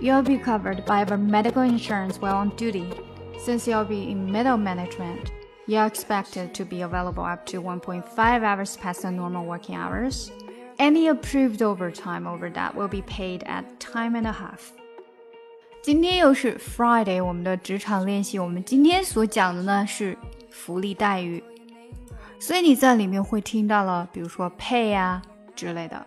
[0.00, 2.88] you'll be covered by our medical insurance while on duty.
[3.38, 5.30] Since you'll be in middle management,
[5.66, 10.30] you're expected to be available up to 1.5 hours past the normal working hours.
[10.78, 14.72] Any approved overtime over that will be paid at time and a half.
[15.82, 18.38] 今天又是 Friday，我们的职场练习。
[18.38, 20.16] 我们今天所讲的呢是
[20.50, 21.42] 福利待遇，
[22.38, 25.20] 所以你在里面会听到了，比如说 pay 啊
[25.56, 26.06] 之类的。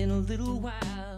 [0.00, 1.09] in a little while.